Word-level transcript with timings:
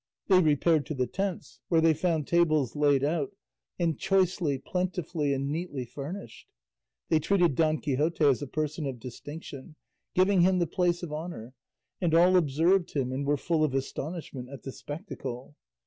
They 0.29 0.41
repaired 0.41 0.87
to 0.87 0.95
the 0.95 1.05
tents, 1.05 1.59
where 1.69 1.79
they 1.79 1.93
found 1.93 2.25
tables 2.25 2.75
laid 2.75 3.03
out, 3.03 3.35
and 3.77 3.99
choicely, 3.99 4.57
plentifully, 4.57 5.31
and 5.31 5.51
neatly 5.51 5.85
furnished. 5.85 6.47
They 7.09 7.19
treated 7.19 7.53
Don 7.53 7.77
Quixote 7.77 8.23
as 8.25 8.41
a 8.41 8.47
person 8.47 8.87
of 8.87 8.99
distinction, 8.99 9.75
giving 10.15 10.41
him 10.41 10.57
the 10.57 10.65
place 10.65 11.03
of 11.03 11.13
honour, 11.13 11.53
and 12.01 12.15
all 12.15 12.35
observed 12.35 12.93
him, 12.93 13.11
and 13.11 13.27
were 13.27 13.37
full 13.37 13.63
of 13.63 13.75
astonishment 13.75 14.49
at 14.49 14.63
the 14.63 14.71
spectacle. 14.71 15.55